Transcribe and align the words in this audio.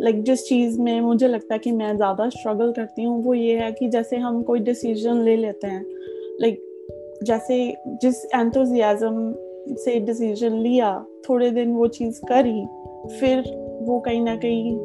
Like 0.00 0.22
जिस 0.22 0.44
चीज़ 0.48 0.80
में 0.80 1.00
मुझे 1.00 1.28
लगता 1.28 1.54
है 1.54 1.58
कि 1.58 1.72
मैं 1.72 1.96
ज़्यादा 1.96 2.28
स्ट्रगल 2.28 2.72
करती 2.72 3.02
हूँ, 3.02 3.22
वो 3.24 3.34
ये 3.34 3.56
है 3.58 3.72
कि 3.72 3.88
जैसे 3.88 4.16
हम 4.16 4.42
कोई 4.42 4.58
डिसीज़न 4.58 5.22
ले 5.22 5.36
लेते 5.36 5.66
हैं 5.66 5.84
लाइक 6.40 6.64
जैसे 7.22 7.76
जिस 8.02 8.24
एंथोजियाजम 8.24 9.34
से 9.74 9.98
डिसीज़न 10.00 10.52
लिया, 10.52 11.06
थोड़े 11.28 11.50
दिन 11.50 11.72
वो 11.72 11.86
चीज़ 11.86 12.20
करी, 12.32 12.66
फिर 13.20 13.38
वो 13.82 14.00
कहीं 14.00 14.20
ना 14.20 14.36
कहीं 14.36 14.76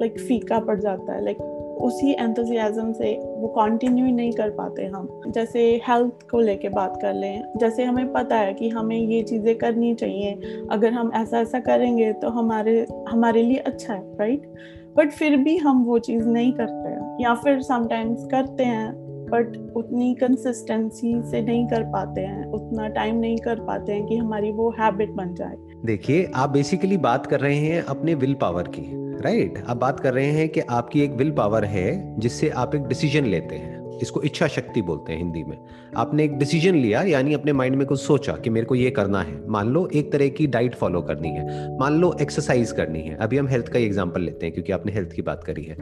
लाइक 0.00 0.20
फीका 0.20 0.58
पड़ 0.58 0.80
जाता 0.80 1.12
है 1.12 1.24
लाइक 1.24 1.38
उसी 1.82 2.12
एंथुजियाज्म 2.12 2.92
से 2.92 3.14
वो 3.36 3.48
कंटिन्यू 3.48 4.04
नहीं 4.06 4.32
कर 4.32 4.50
पाते 4.50 4.86
हम। 4.86 5.08
जैसे 5.28 5.60
हेल्थ 5.88 6.28
को 6.30 6.40
लेके 6.40 6.68
बात 6.68 6.98
कर 7.02 7.14
लें, 7.14 7.42
जैसे 7.56 7.84
हमें 7.84 8.12
पता 8.12 8.36
है 8.36 8.54
कि 8.54 8.68
हमें 8.68 8.96
ये 8.96 9.22
चीज़ें 9.22 9.54
करनी 9.58 9.94
चाहिए, 9.94 10.32
अगर 10.70 10.92
हम 10.92 11.12
ऐसा 11.14 11.40
ऐसा 11.40 11.60
करेंगे 11.60 12.12
तो 12.12 12.28
हमारे 12.30 12.86
हमारे 13.08 13.42
लिए 13.42 13.58
अच्छा 13.58 13.92
है 13.94 14.00
राइट 14.18 14.52
बट 14.96 15.10
फिर 15.10 15.36
भी 15.36 15.56
हम 15.56 15.84
वो 15.84 15.98
चीज़ 15.98 16.28
नहीं 16.28 16.52
करते 16.52 16.88
हैं। 16.88 17.16
या 17.20 17.34
फिर 17.34 17.60
समटाइम्स 17.62 18.24
करते 18.24 18.64
हैं 18.64 18.90
बट 19.30 19.56
उतनी 19.76 20.14
कंसिस्टेंसी 20.14 21.20
से 21.22 21.40
नहीं 21.40 21.66
कर 21.68 21.82
पाते 21.82 22.20
हैं, 22.20 22.44
उतना 22.46 22.88
टाइम 22.88 23.16
नहीं 23.16 23.38
कर 23.38 23.60
पाते 23.60 23.92
हैं 23.92 24.06
कि 24.06 24.16
हमारी 24.16 24.50
वो 24.52 24.70
हैबिट 24.70 25.10
बन 25.10 25.34
जाए। 25.34 25.56
देखिए, 25.86 26.30
आप 26.34 26.50
बेसिकली 26.50 26.96
बात 26.96 27.26
कर 27.26 27.40
रहे 27.40 27.56
हैं 27.56 27.82
अपने 27.82 28.14
विल 28.14 28.34
पावर 28.34 28.68
की। 28.68 29.01
राइट? 29.22 29.64
आप 29.66 29.76
बात 29.76 30.00
कर 30.00 30.14
रहे 30.14 30.26
हैं 30.26 30.48
कि 30.48 30.60
आपकी 30.60 31.00
एक 31.00 31.12
विल 31.12 31.30
पावर 31.30 31.64
है 31.64 32.20
जिससे 32.20 32.48
आप 32.48 32.74
एक 32.74 32.82
डिसीज़न 32.82 33.24
लेते 33.24 33.56
हैं। 33.56 33.98
इसको 33.98 34.22
इच्छा 34.22 34.46
शक्ति 34.46 34.82
बोलते 34.82 35.12
हैं 35.12 35.18
हिंदी 35.18 35.42
में। 35.44 35.56
आपने 35.96 36.24
एक 36.24 36.36
डिसीज़न 36.38 36.74
लिया, 36.74 37.02
यानी 37.02 37.34
अपने 37.34 37.52
माइंड 37.52 37.76
में 37.76 37.86
कुछ 37.86 38.00
सोचा 38.00 38.32
कि 38.32 38.50
मेरे 38.50 38.66
को 38.66 38.74
ये 38.74 38.90
करना 38.90 39.22
है। 39.22 39.48
मान 39.48 39.68
लो 39.68 39.88
एक 39.94 40.12
तरह 40.12 40.28
की 40.28 40.46
डाइट 40.46 40.74
फॉलो 40.74 41.02
करनी 41.02 41.28
है। 41.28 41.78
मान 41.78 41.92
लो 41.92 42.16
एक्सरसाइज 42.20 42.72
करनी 42.72 43.00
है। 43.00 43.16
अभी 43.16 43.38
हम 43.38 43.48
हेल्थ 43.48 43.68
का 43.68 43.78
एग्ज़ाम्पल 43.78 44.20
लेते 44.20 44.46
हैं 44.46 44.52
क्योंकि 44.52 44.72
आपने 44.72 44.92
हेल्थ 44.92 45.12
की 45.12 45.22
बात 45.22 45.44
करी 45.44 45.62
है। 45.62 45.76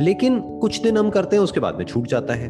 लेकिन 0.00 0.40
कुछ 0.40 0.82
दिन 0.82 0.96
हम 0.96 1.10
करते 1.10 1.36
हैं, 1.36 1.42
उसके 1.42 1.60
बाद 1.60 1.74
में 1.74 1.84
छूट 1.84 2.06
जाता 2.06 2.34
है। 2.34 2.48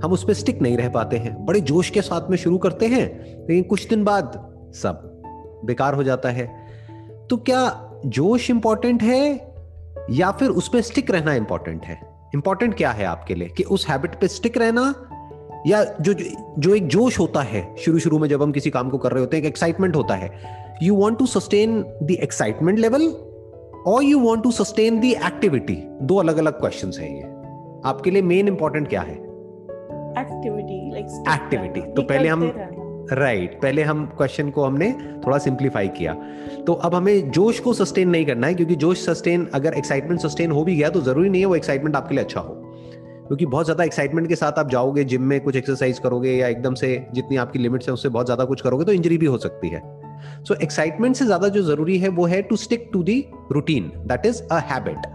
हम 0.00 0.12
उस 0.12 0.24
पर 0.24 0.32
स्टिक 0.32 0.62
नहीं 0.62 0.76
रह 0.76 0.88
पाते 0.88 1.16
हैं। 1.16 1.44
बड़े 1.46 1.60
जोश 1.60 1.90
के 1.90 2.02
साथ 2.02 2.30
में 2.30 2.36
शुरू 2.36 2.58
करते 2.58 2.86
हैं, 2.86 3.06
लेकिन 3.48 3.62
कुछ 3.62 3.88
दिन 3.88 4.04
बाद 4.04 4.52
सब 4.74 5.08
बेकार 5.64 5.94
हो 5.94 6.02
जाता 6.02 6.28
है। 6.28 6.46
तो 7.30 7.36
क्या 7.36 7.88
जोश 8.06 8.50
इंपॉर्टेंट 8.50 9.02
है 9.02 9.54
या 10.10 10.30
फिर 10.30 10.48
उस 10.48 10.68
पर 10.68 10.80
स्टिक 10.80 11.10
रहना 11.10 11.34
इंपॉर्टेंट 11.34 11.84
है? 11.84 12.00
इंपॉर्टेंट 12.34 12.74
क्या 12.74 12.90
है 12.90 13.04
आपके 13.04 13.34
लिए? 13.34 13.48
कि 13.48 13.62
उस 13.62 13.88
हैबिट 13.88 14.14
पे 14.14 14.28
स्टिक 14.28 14.58
रहना 14.58 14.94
या 15.66 15.84
जो 16.00 16.14
जो 16.58 16.74
एक 16.74 16.86
जोश 16.86 17.18
होता 17.18 17.40
है 17.40 17.76
शुरू 17.76 17.98
शुरू 17.98 18.18
में 18.18 18.28
जब 18.28 18.42
हम 18.42 18.52
किसी 18.52 18.70
काम 18.70 18.90
को 18.90 18.98
कर 18.98 19.12
रहे 19.12 19.20
होते 19.20 19.36
हैं 19.36 19.44
एक 19.44 19.48
एक्साइटमेंट 19.48 19.96
होता 19.96 20.14
है 20.14 20.32
you 20.82 20.94
want 20.94 21.18
to 21.18 21.26
sustain 21.26 21.82
the 22.02 22.10
excitement 22.10 22.78
level 22.78 23.06
और 23.86 24.04
you 24.04 24.18
want 24.18 24.42
to 24.42 24.50
sustain 24.50 25.00
the 25.00 25.04
activity 25.04 25.82
दो 26.02 26.16
अलग 26.16 26.36
अलग 26.36 26.52
क्वेश्चन 26.52 27.02
है 27.02 27.16
ये। 27.16 27.22
आपके 27.84 28.10
लिए 28.10 28.22
मेन 28.22 28.48
इंपॉर्टेंट 28.48 28.88
क्या 28.88 29.00
है? 29.00 29.14
एक्टिविटी 29.14 30.92
लाइक 30.92 31.06
एक्टिविटी 31.42 31.80
तो 31.80 32.02
पहले 32.02 32.28
हम 32.28 32.52
राइट 33.10 33.42
right. 33.42 33.62
पहले 33.62 33.82
हम 33.82 34.04
क्वेश्चन 34.06 34.50
को 34.50 34.64
हमने 34.64 34.90
थोड़ा 35.26 35.38
सिंप्लीफाई 35.38 35.88
किया। 35.88 36.14
तो 36.66 36.72
अब 36.72 36.94
हमें 36.94 37.30
जोश 37.30 37.60
को 37.60 37.72
सस्टेन 37.74 38.08
नहीं 38.08 38.26
करना 38.26 38.46
है 38.46 38.54
क्योंकि 38.54 38.74
जोश 38.76 39.04
सस्टेन 39.06 39.46
अगर 39.54 39.74
एक्साइटमेंट 39.74 40.20
सस्टेन 40.20 40.50
हो 40.50 40.64
भी 40.64 40.76
गया 40.76 40.88
तो 40.88 41.00
ज़रूरी 41.00 41.28
नहीं 41.28 41.40
है 41.40 41.46
वो 41.46 41.56
एक्साइटमेंट 41.56 41.96
आपके 41.96 42.14
लिए 42.14 42.24
अच्छा 42.24 42.40
हो। 42.40 42.54
क्योंकि 43.26 43.46
बहुत 43.46 43.64
ज़्यादा 43.64 43.84
एक्साइटमेंट 43.84 44.28
के 44.28 44.36
साथ 44.36 44.58
आप 44.58 44.70
जाओगे 44.70 45.04
जिम 45.04 45.22
में 45.22 45.40
कुछ 45.40 45.56
एक्सरसाइज 45.56 45.98
करोगे 45.98 46.32
या 46.32 46.48
एकदम 46.48 46.74
से 46.74 47.06
जितनी 47.14 47.36
आपकी 47.36 47.58
लिमिट्स 47.58 47.88
है 47.88 47.94
उससे 47.94 48.08
बहुत 48.08 48.26
ज़्यादा 48.26 48.44
कुछ 48.44 48.60
करोगे 48.60 48.84
तो 48.84 48.92
इंजरी 48.92 49.18
भी 49.18 49.26
हो 49.26 49.38
सकती 49.38 49.68
है। 49.68 49.80
सो 49.80 50.54
so, 50.54 50.60
एक्साइटमेंट 50.60 51.16
से 51.16 51.24
ज़्यादा 51.24 51.48
जो 51.48 51.62
ज़रूरी 51.62 51.98
है 51.98 52.08
वो 52.08 52.26
है 52.26 52.42
to 52.42 52.56
stick 52.56 52.88
to 52.92 53.02
the 53.02 53.24
routine 53.52 53.90
that 54.06 54.26
is 54.26 54.42
a 54.42 54.58
habit 54.70 55.06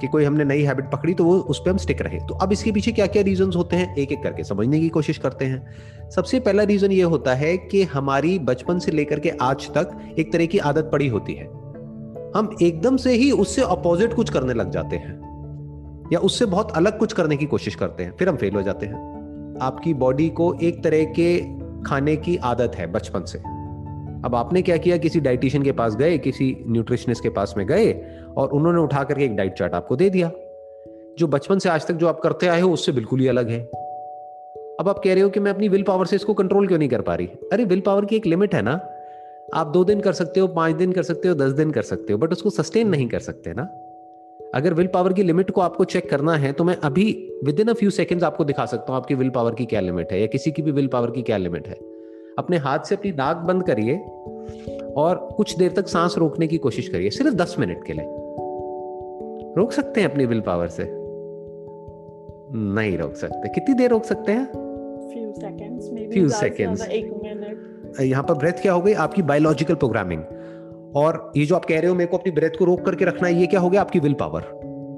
कि 0.00 0.06
कोई 0.06 0.24
हमने 0.24 0.44
नई 0.44 0.62
हैबिट 0.62 0.90
पकड़ी 0.90 1.14
तो 1.14 1.24
वो 1.24 1.36
उस 1.36 1.60
पर 1.60 1.70
हम 1.70 1.76
स्टिक 1.76 2.02
रहे। 2.02 2.18
तो 2.18 2.34
अब 2.34 2.52
इसके 2.52 2.72
पीछे 2.72 2.92
क्या 2.92 3.06
क्या 3.06 3.22
रीजन 3.22 3.52
होते 3.56 3.76
हैं? 3.76 3.96
एक 3.96 4.12
एक 4.12 4.22
करके 4.22 4.44
समझने 4.44 4.80
की 4.80 4.88
कोशिश 4.88 5.18
करते 5.18 5.44
हैं। 5.44 5.66
सबसे 6.10 6.40
पहला 6.40 6.62
रीजन 6.62 6.92
ये 6.92 7.02
होता 7.02 7.34
है 7.34 7.56
कि 7.56 7.82
हमारी 7.82 8.38
बचपन 8.38 8.78
से 8.78 8.92
लेकर 8.92 9.20
के 9.20 9.30
आज 9.30 9.70
तक 9.70 10.14
एक 10.18 10.32
तरह 10.32 10.46
की 10.46 10.58
आदत 10.58 10.88
पड़ी 10.92 11.08
होती 11.08 11.34
है। 11.34 11.46
हम 12.36 12.56
एकदम 12.62 12.96
से 12.96 13.12
ही 13.12 13.30
उससे 13.30 13.62
अपोजिट 13.62 14.14
कुछ 14.14 14.30
करने 14.30 14.54
लग 14.54 14.70
जाते 14.70 14.96
हैं। 14.96 15.26
या 16.12 16.18
उससे 16.18 16.46
बहुत 16.46 16.72
अलग 16.72 16.98
कुछ 16.98 17.12
करने 17.12 17.36
की 17.36 17.46
कोशिश 17.46 17.74
करते 17.74 18.04
हैं, 18.04 18.16
फिर 18.18 18.28
हम 18.28 18.36
फेल 18.36 18.54
हो 18.54 18.62
जाते 18.62 18.86
हैं। 18.86 19.16
आपकी 19.62 19.94
बॉडी 19.94 20.28
को 20.28 20.54
एक 20.62 20.84
तरह 20.84 21.04
के 21.04 21.44
खाने 21.82 22.16
की 22.16 22.36
आदत 22.36 22.72
है 22.76 22.86
बचपन 22.86 23.24
से। 23.24 23.55
अब 24.26 24.34
आपने 24.34 24.62
क्या 24.62 24.76
किया? 24.76 24.96
किसी 24.96 25.20
डाइटिशियन 25.20 25.64
के 25.64 25.72
पास 25.72 25.96
गए, 25.96 26.18
किसी 26.18 26.56
न्यूट्रिशनिस्ट 26.66 27.22
के 27.22 27.28
पास 27.28 27.54
में 27.56 27.66
गए 27.66 27.92
और 28.36 28.48
उन्होंने 28.48 28.80
उठा 28.80 29.04
करके 29.04 29.24
एक 29.24 29.36
डाइट 29.36 29.52
चार्ट 29.52 29.74
आपको 29.74 29.96
दे 29.96 30.10
दिया। 30.10 30.30
जो 31.18 31.26
बचपन 31.26 31.58
से 31.58 31.68
आज 31.68 31.86
तक 31.86 31.94
जो 31.94 32.08
आप 32.08 32.20
करते 32.20 32.46
आए 32.46 32.60
हो, 32.60 32.72
उससे 32.72 32.92
बिल्कुल 32.92 33.20
ही 33.20 33.28
अलग 33.28 33.50
है। 33.50 33.60
अब 34.80 34.88
आप 34.88 34.98
कह 34.98 35.14
रहे 35.14 35.22
हो 35.22 35.28
कि 35.28 35.40
मैं 35.40 35.50
अपनी 35.50 35.68
विल 35.68 35.82
पावर 35.82 36.06
से 36.06 36.16
इसको 36.16 36.34
कंट्रोल 36.34 36.66
क्यों 36.66 36.78
नहीं 36.78 36.88
कर 36.88 37.00
पा 37.00 37.14
रही? 37.14 37.26
अरे 37.52 37.64
विल 37.64 37.80
पावर 37.80 38.04
की 38.04 38.16
एक 38.16 38.26
लिमिट 38.26 38.54
है 38.54 38.62
ना। 38.62 38.80
आप 39.54 39.66
दो 39.66 39.84
दिन 39.84 40.00
कर 40.00 40.12
सकते 40.12 40.40
हो, 40.40 40.48
पाँच 40.48 40.74
दिन 40.76 40.92
कर 40.92 41.02
सकते 41.02 41.28
हो, 41.28 41.34
दस 41.34 41.52
दिन 41.52 41.70
कर 41.70 41.82
सकते 41.82 42.12
हो 42.12 42.18
बट 42.18 42.32
उसको 42.32 42.50
सस्टेन 42.50 42.88
नहीं 42.88 43.08
कर 43.08 43.20
सकते 43.20 43.52
ना। 43.52 43.68
अगर 44.54 44.74
विल 44.74 44.86
पावर 44.86 45.12
की 45.12 45.22
लिमिट 45.22 45.50
को 45.50 45.60
आपको 45.60 45.84
चेक 45.84 46.10
करना 46.10 46.34
है 46.36 46.52
तो 46.52 46.64
मैं 46.64 46.76
अभी 46.76 47.04
with 47.44 47.60
in 47.60 47.68
a 47.68 47.72
few 47.72 47.90
seconds 47.90 48.24
आपको 48.24 48.44
दिखा 48.44 48.66
सकता 48.66 48.92
हूँ 48.92 49.00
आपकी 49.00 49.14
विल 49.14 49.30
पावर 49.30 49.54
की 49.54 49.64
क्या 49.64 49.80
लिमिट 49.80 50.12
है 50.12 50.20
या 50.20 50.26
किसी 50.26 50.52
की 50.52 50.62
भी 50.62 50.70
विल 50.70 50.86
पावर 50.86 51.10
की 51.10 51.22
क्या 51.22 51.36
लिमिट 51.36 51.68
है। 51.68 51.95
अपने 52.38 52.56
हाथ 52.56 52.78
से 52.78 52.94
अपनी 52.94 53.12
नाक 53.12 53.36
बंद 53.36 53.62
करिए 53.62 53.96
और 54.96 55.28
कुछ 55.36 55.56
देर 55.58 55.72
तक 55.72 55.88
सांस 55.88 56.14
रोकने 56.18 56.46
की 56.46 56.58
कोशिश 56.58 56.88
करिए 56.88 57.10
सिर्फ़ 57.10 57.34
दस 57.34 57.56
मिनट 57.58 57.84
के 57.84 57.92
लिए। 57.92 58.04
रोक 59.56 59.72
सकते 59.72 60.00
हैं 60.00 60.10
अपनी 60.10 60.26
विल 60.26 60.40
पावर 60.40 60.68
से? 60.68 60.90
नहीं 62.52 62.98
रोक 62.98 63.14
सकते। 63.14 63.48
कितनी 63.48 63.74
देर 63.74 63.90
रोक 63.90 64.04
सकते 64.04 64.32
हैं? 64.32 64.46
फ्यू 66.12 66.28
सेकेंड्स 66.28 66.88
यहाँ 68.00 68.22
पर 68.22 68.34
ब्रेथ 68.34 68.52
क्या 68.52 68.72
हो 68.72 68.80
गई? 68.80 68.92
आपकी 68.92 69.22
बायोलॉजिकल 69.22 69.74
प्रोग्रामिंग 69.74 70.22
और 70.96 71.32
ये 71.36 71.46
जो 71.46 71.56
आप 71.56 71.64
कह 71.64 71.80
रहे 71.80 71.88
हो 71.88 71.94
मेरे 71.94 72.06
को 72.06 72.16
अपनी 72.16 72.32
ब्रेथ 72.32 72.58
को 72.58 72.64
रोक 72.64 72.80
करके 72.80 73.04
रखना 73.04 73.28
है 73.28 73.34
ये 73.34 73.46
क्या 73.46 73.60
हो 73.60 73.70
गया? 73.70 73.80
आपकी 73.80 74.00
विल 74.00 74.14
पावर 74.14 74.40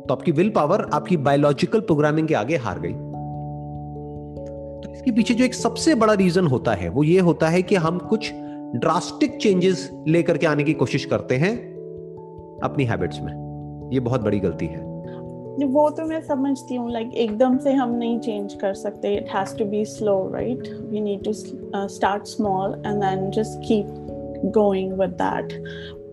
तो 0.08 0.14
आपकी 0.14 0.32
विल 0.32 0.50
पावर 0.50 0.88
आपकी 0.92 1.16
बायोलॉजिकल 1.16 1.80
प्रोग्रामिंग 1.80 2.28
के 2.28 2.34
आगे 2.34 2.56
हार 2.56 2.80
गई। 2.80 2.94
इसके 4.86 5.10
पीछे 5.10 5.34
जो 5.34 5.44
एक 5.44 5.54
सबसे 5.54 5.94
बड़ा 5.94 6.12
रीजन 6.14 6.46
होता 6.46 6.74
है, 6.74 6.88
वो 6.88 7.04
ये 7.04 7.20
होता 7.20 7.48
है 7.48 7.62
कि 7.62 7.74
हम 7.76 7.98
कुछ 8.08 8.30
ड्रास्टिक 8.76 9.36
चेंजेस 9.36 9.90
लेकर 10.08 10.38
के 10.38 10.46
आने 10.46 10.64
की 10.64 10.72
कोशिश 10.74 11.04
करते 11.04 11.36
हैं 11.36 11.56
अपनी 12.64 12.84
हैबिट्स 12.84 13.20
में। 13.20 13.32
ये 13.92 14.00
बहुत 14.00 14.22
बड़ी 14.22 14.40
गलती 14.40 14.66
है। 14.66 14.86
वो 15.68 15.88
तो 15.90 16.04
मैं 16.04 16.20
समझती 16.22 16.74
हूँ 16.74 16.90
लाइक 16.92 17.14
एकदम 17.14 17.56
से 17.58 17.72
हम 17.72 17.94
नहीं 17.94 18.18
चेंज 18.20 18.54
कर 18.54 18.74
सकते। 18.74 19.14
It 19.14 19.28
has 19.34 19.56
to 19.56 19.64
be 19.64 19.84
slow 19.84 20.14
right 20.34 20.68
we 20.90 21.00
need 21.00 21.24
to 21.24 21.32
start 21.32 22.26
small 22.26 22.82
and 22.86 23.02
then 23.02 23.30
just 23.30 23.58
keep 23.68 23.86
going 24.54 24.92
with 24.92 25.10
that 25.22 25.52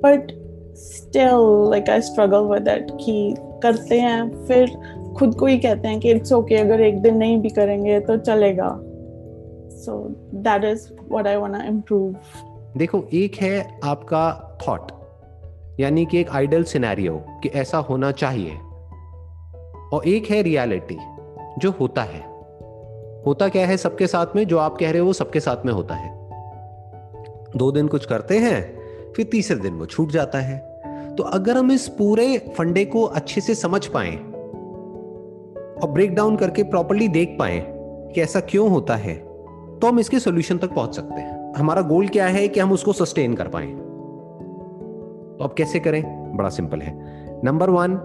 but 0.03 0.32
still 0.78 1.70
like 1.72 1.90
I 1.90 2.02
struggle 2.02 2.47
with 2.47 2.64
that 2.64 2.92
कि 2.92 3.36
करते 3.64 4.00
हैं, 4.00 4.46
फिर 4.46 4.72
खुद 5.18 5.36
को 5.36 5.46
ही 5.46 5.58
कहते 5.58 5.88
हैं 5.88 6.00
कि 6.00 6.12
इट्स 6.12 6.34
ओके 6.34 6.56
okay, 6.56 6.68
अगर 6.68 6.81
एक 6.81 7.02
दिन 7.02 7.18
नहीं 7.18 7.38
भी 7.38 7.50
करेंगे 7.50 8.00
तो 8.00 8.18
चलेगा। 8.18 8.80
So 9.72 10.08
that 10.34 10.64
is 10.64 10.90
what 11.12 11.28
I 11.28 11.36
want 11.36 11.56
to 11.56 11.62
improve 11.62 12.16
देखो 12.78 13.06
एक 13.14 13.36
है 13.36 13.80
आपका 13.84 14.58
थॉट 14.68 14.92
यानी 15.80 16.06
कि 16.06 16.20
एक 16.20 16.30
आइडल 16.30 16.64
सिनेरियो 16.64 17.26
कि 17.44 17.50
ऐसा 17.50 17.78
होना 17.78 18.12
चाहिए। 18.12 18.52
और 19.94 20.08
एक 20.08 20.26
है 20.26 20.42
रियलिटी 20.42 20.98
जो 21.58 21.72
होता 21.72 22.02
है। 22.02 22.22
होता 23.28 23.47
क्या 23.47 23.68
है 23.68 23.78
सबके 23.78 24.08
साथ 24.08 24.26
में? 24.36 24.47
जो 24.47 24.58
आप 24.58 24.78
कह 24.80 24.92
रहे 24.92 25.00
हो 25.00 25.06
वो 25.06 25.14
सबके 25.14 25.40
साथ 25.40 25.66
में 25.66 25.73
होता 25.73 25.96
है। 25.96 26.29
दो 27.56 27.72
दिन 27.72 27.88
कुछ 27.88 28.06
करते 28.06 28.38
हैं 28.38 28.79
फिर 29.16 29.26
तीसरे 29.26 29.58
दिन 29.58 29.73
वो 29.73 29.85
छूट 29.85 30.11
जाता 30.11 30.40
है। 30.40 30.76
तो 31.16 31.23
अगर 31.23 31.58
हम 31.58 31.72
इस 31.72 31.88
पूरे 31.88 32.38
फंडे 32.38 32.85
को 32.85 33.03
अच्छे 33.03 33.41
से 33.41 33.56
समझ 33.56 33.88
पाए 33.88 34.34
और 35.83 35.91
ब्रेक 35.91 36.13
डाउन 36.16 36.35
करके 36.35 36.63
प्रॉपरली 36.63 37.07
देख 37.07 37.35
पाए 37.39 37.63
कि 37.67 38.22
ऐसा 38.22 38.39
क्यों 38.39 38.69
होता 38.69 38.95
है 38.95 39.16
तो 39.79 39.87
हम 39.87 39.99
इसके 39.99 40.19
सोल्यूशन 40.19 40.57
तक 40.57 40.73
पहुँच 40.73 40.95
सकते 40.95 41.22
हैं। 41.22 41.53
हमारा 41.57 41.81
गोल 41.81 42.07
क्या 42.07 42.27
है 42.27 42.47
कि 42.47 42.59
हम 42.59 42.72
उसको 42.72 42.93
सस्टेन 42.93 43.33
कर 43.33 43.47
पाए। 43.47 43.66
तो 45.37 45.43
अब 45.43 45.53
कैसे 45.53 45.79
करें? 45.79 46.03
बड़ा 46.37 46.49
सिंपल 46.49 46.81
है। 46.81 46.93
नंबर 47.43 47.69
वन 47.69 47.97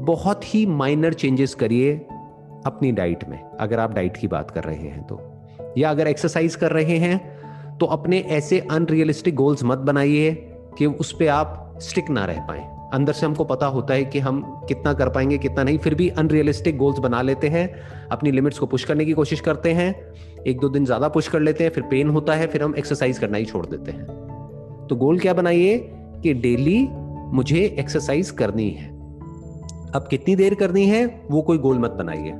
बहुत 0.00 0.54
ही 0.54 0.64
माइनर 0.66 1.12
चेंजेस 1.12 1.54
करिए 1.54 1.94
अपनी 2.66 2.92
डाइट 2.92 3.28
में, 3.28 3.38
अगर 3.50 3.78
आप 3.78 3.94
डाइट 3.94 4.16
की 4.16 4.28
बात 4.28 4.50
कर 4.50 4.64
रहे 4.64 4.88
हैं 4.88 5.02
तो। 5.02 5.20
या 5.78 5.90
अगर 5.90 6.06
एक्सरसाइज 6.06 6.56
कर 6.56 6.72
रहे 6.72 6.96
हैं 6.98 7.76
तो 7.78 7.86
अपने 7.86 8.18
ऐसे 8.18 8.58
अनरियलिस्टिक 8.70 9.34
गोल्स 9.34 9.64
मत 9.64 9.78
बनाइए 9.78 10.32
कि 10.78 10.86
उस 10.86 11.12
पर 11.12 11.28
आप 11.28 11.78
स्टिक 11.80 12.10
ना 12.10 12.24
रह 12.24 12.40
पाए। 12.40 12.77
अंदर 12.94 13.12
से 13.12 13.26
हमको 13.26 13.44
पता 13.44 13.66
होता 13.66 13.94
है 13.94 14.04
कि 14.04 14.18
हम 14.18 14.40
कितना 14.68 14.92
कर 14.92 15.08
पाएँगे, 15.08 15.38
कितना 15.38 15.62
नहीं। 15.62 15.78
फिर 15.78 15.94
भी 15.94 16.08
अनरियलिस्टिक 16.08 16.76
गोल्स 16.78 16.98
बना 16.98 17.22
लेते 17.22 17.48
हैं, 17.48 17.68
अपनी 18.08 18.30
लिमिट्स 18.30 18.58
को 18.58 18.66
पुश 18.66 18.84
करने 18.84 19.04
की 19.04 19.12
कोशिश 19.12 19.40
करते 19.40 19.72
हैं, 19.72 19.94
एक 20.46 20.60
दो 20.60 20.68
दिन 20.68 20.84
ज़्यादा 20.84 21.08
पुश 21.08 21.28
कर 21.28 21.40
लेते 21.40 21.64
हैं, 21.64 21.70
फिर 21.70 21.82
पेन 21.82 22.08
होता 22.08 22.34
है, 22.34 22.46
फिर 22.46 22.62
हम 22.62 22.74
एक्सरसाइज 22.74 23.18
करना 23.18 23.38
ही 23.38 23.44
छोड़ 23.44 23.66
देते 23.66 23.90
हैं। 23.90 24.06
तो 24.90 24.96
गोल 24.96 25.18
क्या 25.18 25.34
बनाइए 25.34 25.78
कि 26.22 26.34
डेली 26.34 26.88
मुझे 27.32 27.64
एक्सरसाइज 27.78 28.30
करनी 28.30 28.70
है। 28.70 28.88
अब 29.94 30.06
कितनी 30.10 30.36
देर 30.36 30.54
करनी 30.54 30.86
है, 30.86 31.04
वो 31.30 31.42
कोई 31.42 31.58
गोल 31.58 31.78
मत 31.78 31.90
बनाइए। 31.90 32.32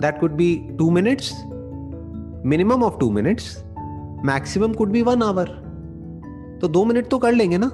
That 0.00 0.20
could 0.20 0.32
be 0.32 0.54
two 0.78 0.90
minutes 0.90 1.32
minimum 2.46 2.82
of 2.82 2.98
two 3.00 3.10
minutes 3.10 3.56
maximum 4.24 4.72
could 4.72 4.90
be 4.90 5.02
one 5.02 5.22
hour 5.22 5.46
तो 6.62 6.68
दो 6.68 6.84
मिनट 6.84 7.08
तो 7.08 7.18
कर 7.18 7.32
लेंगे 7.32 7.58
ना। 7.58 7.70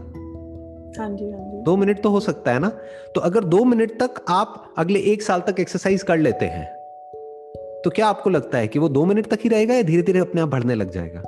हाँ 0.99 1.09
जी 1.11 1.31
हाँ 1.31 1.41
जी। 1.41 1.63
दो 1.63 1.77
मिनट 1.77 2.03
तो 2.03 2.09
हो 2.09 2.21
सकता 2.21 2.53
है 2.53 2.59
ना? 2.59 2.69
तो 3.15 3.21
अगर 3.21 3.45
दो 3.45 3.65
मिनट 3.65 3.99
तक 4.03 4.25
आप 4.29 4.75
अगले 4.79 5.01
एक 5.13 5.23
साल 5.23 5.41
तक 5.41 5.61
एक्सरसाइज 5.61 6.03
कर 6.03 6.19
लेते 6.19 6.47
हैं 6.47 6.69
तो 7.85 7.91
क्या 7.91 8.07
आपको 8.07 8.31
लगता 8.31 8.59
है 8.59 8.69
कि 8.69 8.79
वो 8.79 8.89
दो 8.89 9.05
मिनट 9.05 9.27
तक 9.27 9.39
ही 9.45 9.49
रहेगा 9.49 9.75
या 9.75 9.83
धीरे 9.83 10.03
धीरे 10.03 10.19
अपने 10.19 10.41
आप 10.41 10.49
बढ़ने 10.49 10.75
लग 10.75 10.91
जाएगा? 10.91 11.21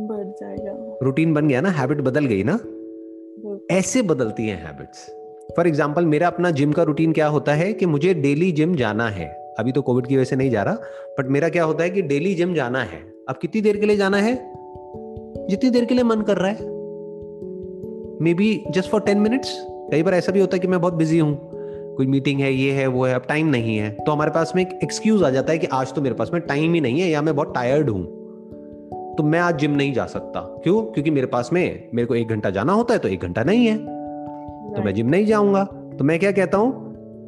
बढ़ 0.00 0.26
जाएगा। 0.40 0.98
रूटीन 1.02 1.34
बन 1.34 1.48
गया 1.48 1.60
ना 1.60 1.70
हैबिट 1.70 2.00
बदल 2.00 2.26
गई 2.26 2.42
ना? 2.44 2.58
ऐसे 3.70 4.02
बदलती 4.02 4.46
हैं 4.48 4.62
हैबिट्स 4.64 5.06
फॉर 5.56 5.66
एग्ज़ाम्पल 5.66 6.06
मेरा 6.06 6.26
अपना 6.26 6.50
जिम 6.50 6.72
का 6.72 6.82
रूटीन 6.82 7.12
क्या 7.12 7.26
होता 7.26 7.54
है 7.54 7.72
कि 7.72 7.86
मुझे 7.86 8.14
डेली 8.14 8.50
जिम 8.52 8.74
जाना 8.76 9.08
है। 9.08 9.28
अभी 9.58 9.72
तो 9.72 9.82
कोविड 9.82 10.06
की 10.06 10.16
वजह 10.16 10.24
से 10.24 10.36
नहीं 10.36 10.50
जा 10.50 10.62
रहा 10.62 10.74
बट 11.18 11.28
मेरा 11.28 11.48
क्या 11.48 11.64
होता 11.64 11.84
है 11.84 11.90
कि 11.90 12.02
डेली 12.02 12.34
जिम 12.34 12.54
जाना 12.54 12.82
है। 12.82 13.00
अब 13.28 13.38
कितनी 13.42 13.60
देर 13.60 13.76
के 13.76 13.86
लिए 13.86 13.96
जाना 13.96 14.16
है? 14.16 14.34
जितनी 15.48 15.70
देर 15.70 15.84
के 15.84 15.94
लिए 15.94 16.04
मन 16.04 16.20
कर 16.20 16.36
रहा 16.36 16.50
है। 16.50 16.79
Maybe 18.34 18.64
just 18.70 18.90
for 18.90 19.00
ten 19.00 19.18
minutes 19.18 19.56
कई 19.92 20.02
बार 20.02 20.14
ऐसा 20.14 20.32
भी 20.32 20.40
होता 20.40 20.56
है 20.56 20.60
कि 20.60 20.68
मैं 20.68 20.80
बहुत 20.80 20.94
बिज़ी 20.94 21.18
हूँ। 21.18 21.38
कोई 21.96 22.06
मीटिंग 22.06 22.40
है 22.40 22.52
ये 22.52 22.72
है 22.72 22.86
वो 22.86 23.04
है 23.04 23.14
अब 23.14 23.22
टाइम 23.28 23.46
नहीं 23.46 23.76
है। 23.76 23.90
तो 23.90 24.12
हमारे 24.12 24.30
पास 24.30 24.52
में 24.56 24.62
एक 24.62 24.78
एक्सक्यूज 24.82 25.22
आ 25.22 25.30
जाता 25.30 25.52
है 25.52 25.58
कि 25.58 25.66
आज 25.66 25.92
तो 25.92 26.00
मेरे 26.00 26.14
पास 26.14 26.30
में 26.32 26.42
टाइम 26.42 26.74
ही 26.74 26.80
नहीं 26.80 27.00
है 27.00 27.10
या 27.10 27.22
मैं 27.22 27.36
बहुत 27.36 27.54
टायर्ड 27.54 27.90
हूँ। 27.90 28.04
तो 29.16 29.22
मैं 29.22 29.40
आज 29.40 29.58
जिम 29.58 29.70
नहीं 29.70 29.92
जा 29.92 30.06
सकता। 30.06 30.40
क्यों? 30.40 30.82
क्योंकि 30.82 31.10
मेरे 31.10 31.26
पास 31.26 31.50
में 31.52 31.88
मेरे 31.94 32.06
को 32.06 32.14
एक 32.14 32.28
घंटा 32.28 32.50
जाना 32.50 32.72
होता 32.72 32.94
है 32.94 33.00
तो 33.00 33.08
एक 33.08 33.20
घंटा 33.20 33.42
नहीं 33.42 33.66
है। 33.66 33.76
तो 34.74 34.82
मैं 34.84 34.94
जिम 34.94 35.08
नहीं 35.08 35.26
जाऊँगा। 35.26 35.64
तो 35.98 36.04
मैं 36.04 36.18
क्या 36.18 36.32
कहता 36.32 36.58
हूँ? 36.58 36.72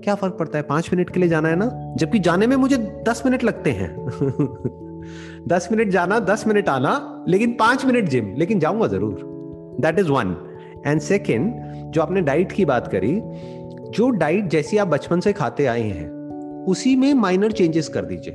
क्या 0.05 0.15
फ़र्क 0.15 0.37
पड़ता 0.38 0.59
है? 0.59 0.62
पाँच 0.62 0.91
मिनट 0.95 1.11
के 1.11 1.21
लिए 1.21 1.29
जाना 1.29 1.49
है 1.49 1.56
ना? 1.56 1.95
जबकि 1.97 2.19
जाने 2.19 2.47
में 2.47 2.56
मुझे 2.56 2.77
दस 3.09 3.23
मिनट 3.27 3.45
लगते 3.45 3.71
हैं। 3.71 4.06
दस 5.49 5.69
मिनट 5.73 5.88
जाना 5.88 6.19
दस 6.21 6.47
मिनट 6.47 6.69
आना 6.69 7.25
लेकिन 7.29 7.53
पाँच 7.53 7.85
मिनट 7.85 8.09
जिम 8.09 8.35
लेकिन 8.37 8.59
जाऊँगा 8.59 8.87
ज़रूर। 8.87 9.21
That 9.81 9.99
is 9.99 10.11
one 10.11 10.37
and 10.87 11.00
second 11.00 11.52
जो 11.93 12.02
आपने 12.02 12.20
डाइट 12.20 12.52
की 12.52 12.64
बात 12.64 12.88
करी, 12.88 13.20
जो 13.90 14.11
डाइट 14.11 14.49
जैसी 14.49 14.76
आप 14.76 14.88
बचपन 14.88 15.20
से 15.20 15.32
खाते 15.32 15.67
आए 15.67 15.82
हैं, 15.82 16.08
उसी 16.69 16.96
में 16.96 17.14
माइनर 17.14 17.52
चेंजेस 17.52 17.88
कर 17.88 18.05
दीजिए। 18.05 18.34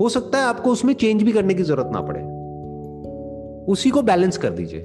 हो 0.00 0.08
सकता 0.08 0.38
है 0.38 0.44
आपको 0.44 0.70
उसमें 0.70 0.94
चेंज 0.94 1.22
भी 1.22 1.32
करने 1.32 1.54
की 1.54 1.62
ज़रूरत 1.62 1.90
ना 1.92 2.00
पड़े। 2.00 2.20
उसी 3.72 3.90
को 3.90 4.02
बैलेंस 4.02 4.38
कर 4.38 4.50
दीजिए। 4.50 4.80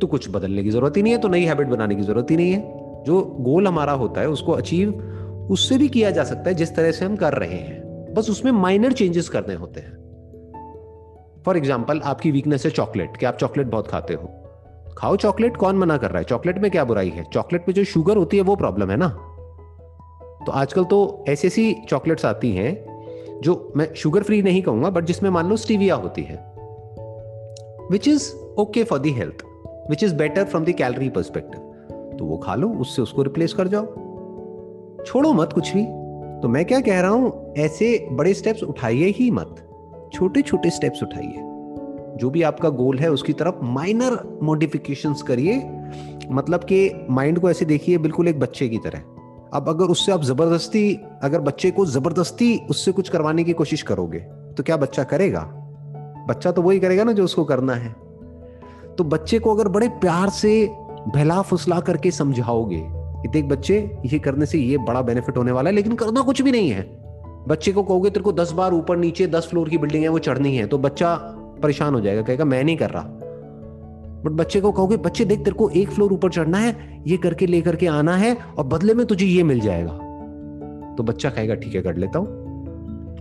तो 0.00 0.06
कुछ 0.06 0.30
बदलने 0.30 0.62
की 0.62 0.70
ज़रूरत 0.70 0.96
ही 0.96 1.02
नहीं 1.02 1.12
है 1.12 1.18
तो 1.18 1.28
नई 1.28 1.44
हैबिट 1.44 1.66
बनाने 1.66 1.94
की 1.94 2.02
ज़रूरत 2.02 2.30
ही 2.30 2.36
नहीं 2.36 2.52
है। 2.52 2.60
जो 3.04 3.36
गोल 3.40 3.66
हमारा 3.66 3.92
होता 3.92 4.20
है, 4.20 4.28
उसको 4.28 4.52
अचीव 4.52 4.92
उससे 5.50 5.78
भी 5.78 5.88
किया 5.88 6.10
जा 6.10 6.24
सकता 6.24 6.50
है, 6.50 6.54
जिस 6.54 6.76
तरह 6.76 6.92
से 6.92 7.04
हम 7.04 7.16
कर 7.16 7.32
रहे 7.32 7.58
हैं। 7.58 8.14
बस 8.14 8.30
उसमें 8.30 8.52
माइनर 8.52 8.92
चेंजेस 8.92 9.28
करने 9.28 9.54
होते 9.54 9.80
हैं। 9.80 10.02
फॉर 11.46 11.56
एग्ज़ाम्पल 11.56 12.00
आपकी 12.00 12.30
वीकनेस 12.30 12.64
है 12.64 12.70
चॉकलेट 12.70 13.16
कि 13.16 13.26
आप 13.26 13.36
चॉकलेट 13.36 13.66
बहुत 13.66 13.88
खाते 13.88 14.14
हो। 14.14 14.43
खाओ 14.98 15.16
चॉकलेट, 15.16 15.56
कौन 15.56 15.76
मना 15.76 15.96
कर 15.96 16.10
रहा 16.10 16.18
है? 16.18 16.24
चॉकलेट 16.24 16.58
में 16.58 16.70
क्या 16.70 16.84
बुराई 16.84 17.08
है? 17.08 17.24
चॉकलेट 17.24 17.64
में 17.68 17.74
जो 17.74 17.84
शुगर 17.84 18.16
होती 18.16 18.36
है, 18.36 18.42
वो 18.42 18.56
प्रॉब्लम 18.56 18.90
है 18.90 18.96
ना? 18.96 19.08
तो 20.46 20.52
आजकल 20.52 20.84
तो 20.84 21.24
ऐसी 21.28 21.46
ऐसी 21.48 21.72
चॉकलेट्स 21.88 22.24
आती 22.24 22.52
हैं, 22.52 22.94
जो 23.42 23.72
मैं 23.76 23.94
शुगर 23.94 24.22
फ्री 24.22 24.42
नहीं 24.42 24.62
कहूँगा 24.62 24.90
बट 24.90 25.04
जिसमें 25.04 25.30
मान 25.30 25.48
लो 25.48 25.56
स्टीविया 25.56 25.94
होती 25.94 26.22
है 26.22 26.36
which 27.90 28.08
is 28.08 28.32
okay 28.58 28.84
for 28.84 28.98
the 28.98 29.10
health 29.10 29.44
which 29.90 30.02
is 30.04 30.14
better 30.14 30.44
from 30.44 30.64
the 30.64 30.70
calorie 30.70 31.08
perspective 31.08 31.60
तो 32.18 32.24
वो 32.24 32.36
खा 32.36 32.54
लो, 32.54 32.68
उससे 32.70 33.02
उसको 33.02 33.22
रिप्लेस 33.22 33.52
कर 33.52 33.68
जाओ। 33.68 33.84
छोड़ो 35.06 35.32
मत 35.32 35.52
कुछ 35.52 35.74
भी। 35.74 35.84
तो 36.42 36.48
मैं 36.48 36.64
क्या 36.64 36.80
कह 36.80 37.00
रहा 37.00 37.10
हूँ, 37.10 37.54
ऐसे 37.58 38.06
बड़े 38.12 38.34
स्टेप्स 38.34 38.62
उठाइए 38.62 39.06
ही 39.06 39.30
मत। 39.30 39.56
छोटे 40.12 40.42
छोटे 40.42 40.70
स्टेप्स 40.70 41.02
उठाइए। 41.02 41.53
जो 42.16 42.30
भी 42.30 42.42
आपका 42.42 42.68
गोल 42.68 42.98
है, 42.98 43.10
उसकी 43.10 43.32
तरफ़ 43.32 43.64
माइनर 43.64 44.18
मॉडिफिकेशंस 44.42 45.22
करिए। 45.22 45.56
मतलब 46.30 46.64
कि 46.64 47.06
माइंड 47.10 47.38
को 47.38 47.50
ऐसे 47.50 47.64
देखिए, 47.64 47.98
बिल्कुल 47.98 48.28
एक 48.28 48.40
बच्चे 48.40 48.68
की 48.68 48.78
तरह। 48.78 49.02
अब 49.54 49.68
अगर 49.68 49.84
उससे 49.84 50.12
आप 50.12 50.22
ज़बरदस्ती, 50.22 50.98
अगर 51.22 51.40
बच्चे 51.40 51.70
को 51.70 51.86
ज़बरदस्ती 51.86 52.56
उससे 52.70 52.92
कुछ 52.92 53.08
करवाने 53.08 53.44
की 53.44 53.52
कोशिश 53.52 53.82
करोगे 53.82 54.18
तो 54.56 54.62
क्या 54.62 54.76
बच्चा 54.76 55.04
करेगा? 55.04 55.40
बच्चा 56.28 56.50
तो 56.52 56.62
वही 56.62 56.80
करेगा 56.80 57.04
ना 57.04 57.12
जो 57.12 57.24
उसको 57.24 57.44
करना 57.44 57.74
है। 57.74 57.94
तो 58.98 59.04
बच्चे 59.04 59.38
को 59.38 59.54
अगर 59.54 59.68
बड़े 59.68 59.88
प्यार 59.88 60.28
से 60.30 60.68
बहला 61.08 61.40
फुसला 61.42 61.80
करके 61.80 62.10
समझाओगे, 62.10 62.82
कि 63.22 63.28
देख 63.28 63.44
बच्चे, 63.44 63.78
ये 64.06 64.18
करने 64.18 64.46
से 64.46 64.58
ये 64.58 64.78
बड़ा 64.78 65.02
बेनिफिट 65.02 65.36
होने 65.36 65.52
वाला 65.52 65.70
है, 65.70 65.76
लेकिन 65.76 65.94
करना 65.94 66.20
कुछ 66.20 66.42
भी 66.42 66.52
नहीं 66.52 66.70
है। 66.70 66.82
बच्चे 67.48 67.72
को 67.72 67.82
कहोगे, 67.82 68.10
तेरे 68.10 68.22
को 68.22 68.32
दस 68.32 68.52
बार 68.52 68.74
ऊपर 68.74 68.96
नीचे 68.96 69.26
दस 69.26 69.46
फ्लोर 69.46 69.68
की 69.68 69.78
बिल्डिंग 69.78 70.02
है, 70.02 70.08
वो 70.08 70.18
चढ़नी 70.18 70.56
है। 70.56 70.66
तो 70.66 70.78
बच्चा 70.78 71.14
परेशान 71.64 71.94
हो 71.94 72.00
जाएगा, 72.00 72.22
कहेगा, 72.22 72.44
मैं 72.44 72.64
नहीं 72.64 72.76
कर 72.76 72.90
रहा. 72.90 73.02
बट 74.24 74.32
बच्चे 74.32 74.60
को 74.60 74.72
कहोगे, 74.72 74.96
बच्चे, 74.96 75.24
देख, 75.24 75.38
तेरे 75.38 75.56
को 75.56 75.68
एक 75.70 75.90
फ्लोर 75.90 76.12
ऊपर 76.12 76.30
चढ़ना 76.30 76.58
है, 76.58 77.02
ये 77.06 77.16
करके 77.16 77.46
लेकर 77.46 77.76
के 77.76 77.86
आना 77.86 78.16
है 78.16 78.34
और 78.58 78.64
बदले 78.64 78.94
में 78.94 79.06
तुझे 79.06 79.26
ये 79.26 79.42
मिल 79.42 79.60
जाएगा. 79.60 79.92
तो 80.96 81.02
बच्चा 81.02 81.30
कहेगा, 81.30 81.54
ठीक 81.54 81.74
है, 81.74 81.82
कर 81.82 81.96
लेता 81.96 82.18
हूँ. 82.18 82.42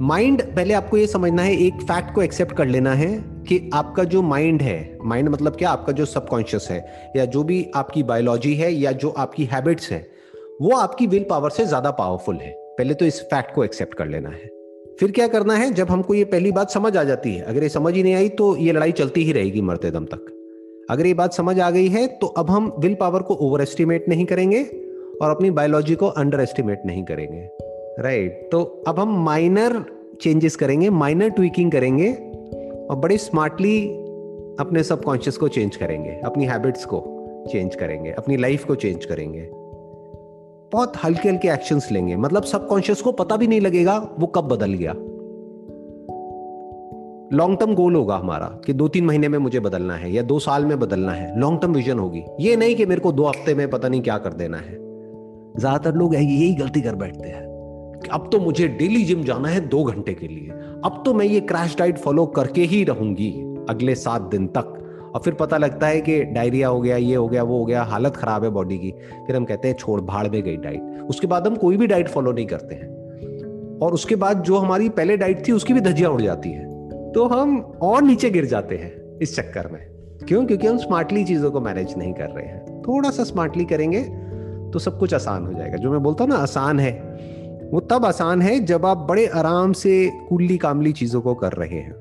माइंड 0.01 0.41
पहले 0.55 0.73
आपको 0.73 0.97
ये 0.97 1.07
समझना 1.07 1.41
है, 1.41 1.55
एक 1.57 1.81
फैक्ट 1.81 2.13
को 2.15 2.21
एक्सेप्ट 2.21 2.55
कर 2.55 2.65
लेना 2.65 2.93
है 2.93 3.09
कि 3.47 3.69
आपका 3.73 4.03
जो 4.03 4.21
माइंड 4.21 4.61
है 4.61 4.97
माइंड 5.03 5.29
मतलब 5.29 5.55
क्या? 5.55 5.69
आपका 5.69 5.93
जो 5.93 6.05
सबकॉन्शियस 6.05 6.67
है, 6.71 7.11
या 7.17 7.25
जो 7.25 7.43
भी 7.43 7.65
आपकी 7.75 8.03
बायोलॉजी 8.03 8.55
है, 8.55 8.73
या 8.73 8.91
जो 8.91 9.09
आपकी 9.09 9.45
हैबिट्स 9.45 9.91
है, 9.91 10.07
वो 10.61 10.75
आपकी 10.77 11.07
विल 11.07 11.25
पावर 11.29 11.49
से 11.49 11.65
ज़्यादा 11.65 11.91
पावरफुल 11.91 12.35
है। 12.35 12.51
पहले 12.77 12.93
तो 12.93 13.05
इस 13.05 13.21
फैक्ट 13.21 13.55
को 13.55 13.63
एक्सेप्ट 13.63 13.93
कर 13.93 14.07
लेना 14.07 14.29
है। 14.29 14.62
फिर 14.99 15.11
क्या 15.11 15.27
करना 15.27 15.53
है? 15.53 15.71
जब 15.73 15.89
हमको 15.89 16.13
ये 16.13 16.23
पहली 16.23 16.51
बात 16.51 16.71
समझ 16.71 16.95
आ 16.97 17.03
जाती 17.03 17.33
है। 17.33 17.41
अगर 17.41 17.63
ये 17.63 17.69
समझ 17.69 17.93
ही 17.95 18.03
नहीं 18.03 18.13
आई 18.13 18.29
तो 18.29 18.55
ये 18.57 18.71
लड़ाई 18.71 18.91
चलती 18.91 19.23
ही 19.23 19.31
रहेगी 19.31 19.61
मरते 19.61 19.91
दम 19.91 20.05
तक। 20.05 20.25
अगर 20.89 21.05
ये 21.05 21.13
बात 21.13 21.33
समझ 21.33 21.59
आ 21.59 21.69
गई 21.71 21.87
है 21.87 22.07
तो 22.07 22.27
अब 22.27 22.49
हम 22.49 22.73
विल 22.79 22.95
पावर 22.95 23.21
को 23.21 23.33
ओवर 23.33 23.61
एस्टिमेट 23.61 24.09
नहीं 24.09 24.25
करेंगे 24.25 24.63
और 25.21 25.31
अपनी 25.31 25.51
बायोलॉजी 25.51 25.95
को 25.95 26.07
अंडर 26.07 26.39
एस्टिमेट 26.39 26.81
नहीं 26.85 27.03
करेंगे। 27.03 27.49
राइट? 27.99 28.31
right. 28.31 28.51
तो 28.51 28.83
अब 28.87 28.99
हम 28.99 29.23
माइनर 29.25 29.83
चेंजेस 30.21 30.55
करेंगे, 30.55 30.89
माइनर 30.89 31.29
ट्वीकिंग 31.29 31.71
करेंगे 31.71 32.11
और 32.89 32.95
बड़े 32.95 33.17
स्मार्टली 33.17 33.87
अपने 34.59 34.83
सबकॉन्शियस 34.83 35.37
को 35.37 35.47
चेंज 35.47 35.75
करेंगे, 35.75 36.19
अपनी 36.25 36.45
हैबिट्स 36.45 36.85
को 36.85 37.03
चेंज 37.51 37.75
करेंगे, 37.75 38.11
अपनी 38.11 38.37
लाइफ 38.37 38.65
को 38.65 38.75
चेंज 38.75 39.05
करेंगे। 39.05 39.49
बहुत 40.73 40.93
हल्के 41.03 41.29
हल्के 41.29 41.47
एक्शंस 41.49 41.91
लेंगे। 41.91 42.15
मतलब 42.15 42.43
सबकॉन्शियस 42.43 43.01
को 43.01 43.11
पता 43.13 43.35
भी 43.37 43.47
नहीं 43.47 43.61
लगेगा 43.61 43.97
वो 44.19 44.27
कब 44.27 44.47
बदल 44.47 44.73
गया। 44.73 44.93
लॉन्ग 47.33 47.57
टर्म 47.59 47.73
गोल 47.75 47.95
होगा 47.95 48.15
हमारा 48.15 48.47
कि 48.65 48.73
दो 48.73 48.87
तीन 48.87 49.05
महीने 49.05 49.27
में 49.27 49.37
मुझे 49.39 49.59
बदलना 49.59 49.95
है 49.95 50.11
या 50.11 50.21
दो 50.23 50.39
साल 50.39 50.65
में 50.65 50.79
बदलना 50.79 51.11
है। 51.11 51.39
लॉन्ग 51.39 51.61
टर्म 51.61 51.73
विजन 51.73 51.99
होगी। 51.99 52.23
ये 52.39 52.55
नहीं 52.55 52.75
कि 52.75 52.85
मेरे 52.85 53.01
को 53.01 53.11
दो 53.11 53.25
हफ़्ते 53.25 53.55
में 53.55 53.69
पता 53.69 53.87
नहीं 53.87 54.01
क्या 54.01 54.17
कर 54.17 54.33
देना 54.33 54.57
है। 54.57 54.77
ज़्यादातर 55.57 55.95
लोग 55.95 56.15
यही 56.15 56.53
गलती 56.55 56.81
कर 56.81 56.95
बैठते 56.95 57.29
हैं 57.29 57.51
अब 58.11 58.29
तो 58.31 58.39
मुझे 58.39 58.67
डेली 58.69 59.03
जिम 59.03 59.23
जाना 59.23 59.47
है 59.47 59.59
दो 59.69 59.83
घंटे 59.83 60.13
के 60.13 60.27
लिए। 60.27 60.49
अब 60.85 61.01
तो 61.05 61.13
मैं 61.13 61.25
ये 61.25 61.39
क्रैश 61.41 61.75
डाइट 61.77 61.97
फॉलो 61.97 62.25
करके 62.35 62.61
ही 62.63 62.83
रहूँगी 62.83 63.29
अगले 63.69 63.95
सात 63.95 64.21
दिन 64.21 64.47
तक। 64.47 64.79
और 65.13 65.21
फिर 65.21 65.33
पता 65.33 65.57
लगता 65.57 65.87
है 65.87 66.01
कि 66.01 66.23
डायरिया 66.23 66.67
हो 66.67 66.81
गया, 66.81 66.97
ये 66.97 67.15
हो 67.15 67.27
गया, 67.27 67.43
वो 67.43 67.59
हो 67.59 67.65
गया, 67.65 67.83
हालत 67.83 68.15
खराब 68.15 68.43
है 68.43 68.49
बॉडी 68.49 68.77
की। 68.77 68.91
फिर 69.27 69.35
हम 69.35 69.45
कहते 69.45 69.67
हैं, 69.67 69.75
छोड़, 69.75 70.01
भाड़ 70.01 70.27
में 70.27 70.43
गई 70.43 70.57
डाइट 70.57 71.01
उसके 71.09 71.27
बाद 71.27 71.47
हम 71.47 71.55
कोई 71.55 71.77
भी 71.77 71.87
डाइट 71.87 72.07
फॉलो 72.07 72.31
नहीं 72.31 72.45
करते 72.45 72.75
हैं। 72.75 72.93
और 73.79 73.93
उसके 73.93 74.15
बाद 74.15 74.41
जो 74.41 74.57
हमारी 74.57 74.89
पहले 74.89 75.17
डाइट 75.17 75.47
थी, 75.47 75.51
उसकी 75.51 75.73
भी 75.73 75.81
धजिया 75.81 76.09
उड़ 76.09 76.21
जाती 76.21 76.51
है। 76.51 76.73
तो 77.11 77.27
हम 77.27 77.59
और 77.81 78.03
नीचे 78.03 78.29
गिर 78.29 78.45
जाते 78.45 78.75
हैं 78.75 79.19
इस 79.21 79.35
चक्कर 79.35 79.67
में। 79.67 79.81
क्यों? 80.27 80.45
क्योंकि 80.45 80.67
हम 80.67 80.77
स्मार्टली 80.77 81.23
चीज़ों 81.23 81.51
को 81.51 81.61
मैनेज 81.61 81.93
नहीं 81.97 82.13
कर 82.13 82.29
रहे 82.29 82.45
हैं। 82.45 82.81
थोड़ा 82.81 83.09
सा 83.09 83.23
स्मार्टली 83.23 83.65
करेंगे 83.65 84.03
तो 84.73 84.79
सब 84.79 84.99
कुछ 84.99 85.13
आसान 85.13 85.45
हो 85.47 85.53
जाएगा। 85.53 85.77
जो 85.77 85.91
मैं 85.91 86.03
बोलता 86.03 86.23
हूँ 86.23 86.31
ना, 86.31 86.37
आसान 86.37 86.79
है, 86.79 86.91
वो 87.71 87.79
तब 87.79 88.05
आसान 88.05 88.41
है 88.41 88.59
जब 88.59 88.85
आप 88.85 88.97
बड़े 88.97 89.27
आराम 89.27 89.73
से 89.73 90.11
कुल्ली 90.29 90.57
कामली 90.57 90.91
चीज़ों 90.91 91.21
को 91.21 91.33
कर 91.33 91.51
रहे 91.51 91.79
हैं। 91.79 91.91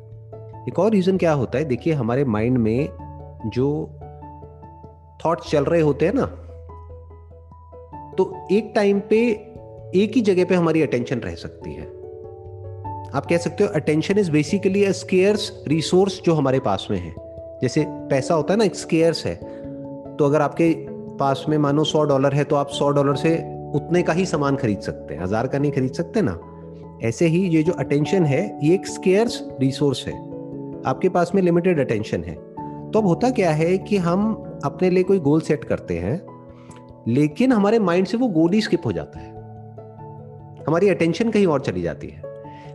एक 0.69 0.79
और 0.79 0.91
रीजन 0.91 1.17
क्या 1.17 1.33
होता 1.33 1.59
है? 1.59 1.65
देखिए, 1.65 1.93
हमारे 1.93 2.25
माइंड 2.25 2.59
में 2.59 2.89
जो 3.47 3.99
थॉट्स 5.25 5.51
चल 5.51 5.65
रहे 5.65 5.81
होते 5.81 6.07
हैं 6.07 6.13
ना 6.15 6.27
तो 8.19 8.47
एक 8.53 8.73
टाइम 8.75 9.01
पे 9.01 9.19
एक 9.95 10.13
ही 10.15 10.21
जगह 10.21 10.45
पे 10.45 10.55
हमारी 10.55 10.83
अटेंशन 10.83 11.19
रह 11.19 11.35
सकती 11.35 11.75
है। 11.75 11.87
आप 13.15 13.27
कह 13.31 13.37
सकते 13.37 13.65
हो 13.65 13.71
attention 13.71 14.19
is 14.19 14.31
basically 14.31 14.93
scarce 14.93 15.51
resource 15.69 16.21
जो 16.23 16.35
हमारे 16.35 16.61
पास 16.61 16.87
में 16.91 16.99
है। 16.99 17.15
जैसे 17.63 17.85
पैसा 17.89 18.35
होता 18.35 18.55
है 18.55 18.59
ना, 18.59 18.65
एक 18.65 18.75
स्केयर्स 18.75 19.27
है। 19.27 19.35
तो 20.17 20.25
अगर 20.25 20.43
आपके 20.43 20.75
पास 21.17 21.45
में 21.49 21.59
मानो 21.59 21.85
सौ 21.85 22.03
डॉलर 22.03 22.35
है 22.35 22.45
तो 22.45 22.57
आप 22.57 22.69
सौ 22.69 22.91
डॉलर 22.91 23.17
से 23.17 23.37
उतने 23.75 24.03
का 24.03 24.13
ही 24.13 24.27
सामान 24.27 24.57
खरीद 24.57 24.81
सकते 24.81 25.15
हैं। 25.15 25.23
हज़ार 25.23 25.47
का 25.47 25.59
नहीं 25.59 25.73
खरीद 25.73 25.93
सकते 25.93 26.23
ना। 26.23 26.39
ऐसे 27.05 27.27
ही 27.27 27.41
ये 27.49 27.63
जो 27.63 27.73
अटेंशन 27.73 28.25
है, 28.25 28.59
ये 28.63 28.75
एक 28.75 28.87
स्केयर्स 28.87 29.43
रिसोर्स 29.61 30.07
है। 30.07 30.13
आपके 30.87 31.09
पास 31.09 31.33
में 31.35 31.43
लिमिटेड 31.43 31.81
अटेंशन 31.81 32.25
है। 32.25 32.35
तो 32.93 32.99
अब 32.99 33.07
होता 33.07 33.31
क्या 33.31 33.51
है 33.51 33.79
कि 33.79 33.97
हम 33.97 34.45
अपने 34.65 34.91
लिए 34.91 35.03
कोई 35.03 35.19
गोल 35.19 35.41
सेट 35.41 35.65
करते 35.65 35.99
हैं, 35.99 36.27
लेकिन 37.09 37.53
हमारे 37.53 37.79
माइंड 37.79 38.07
से 38.07 38.17
वो 38.17 38.29
गोल 38.29 38.53
ही 38.53 38.61
स्किप 38.61 38.83
हो 38.87 38.93
जाता 38.93 39.19
है। 39.19 39.33
हमारी 40.69 40.89
अटेंशन 40.89 41.31
कहीं 41.31 41.47
और 41.47 41.61
चली 41.61 41.83
जाती 41.83 42.09
है। 42.09 42.23